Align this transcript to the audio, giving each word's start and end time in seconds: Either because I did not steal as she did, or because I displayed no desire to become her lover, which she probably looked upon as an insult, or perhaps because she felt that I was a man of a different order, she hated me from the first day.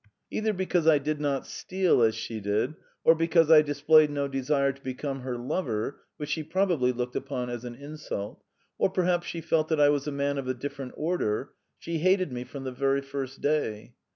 Either 0.31 0.51
because 0.51 0.87
I 0.87 0.97
did 0.97 1.21
not 1.21 1.45
steal 1.45 2.01
as 2.01 2.15
she 2.15 2.39
did, 2.39 2.73
or 3.03 3.13
because 3.13 3.51
I 3.51 3.61
displayed 3.61 4.09
no 4.09 4.27
desire 4.27 4.71
to 4.71 4.81
become 4.81 5.19
her 5.19 5.37
lover, 5.37 6.01
which 6.17 6.29
she 6.29 6.41
probably 6.41 6.91
looked 6.91 7.15
upon 7.15 7.51
as 7.51 7.63
an 7.65 7.75
insult, 7.75 8.41
or 8.79 8.89
perhaps 8.89 9.25
because 9.25 9.29
she 9.29 9.41
felt 9.41 9.67
that 9.67 9.79
I 9.79 9.89
was 9.89 10.07
a 10.07 10.11
man 10.11 10.39
of 10.39 10.47
a 10.47 10.55
different 10.55 10.93
order, 10.97 11.51
she 11.77 11.99
hated 11.99 12.31
me 12.31 12.43
from 12.45 12.63
the 12.63 12.73
first 12.73 13.41
day. 13.41 13.93